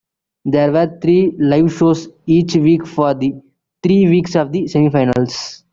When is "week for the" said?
2.55-3.35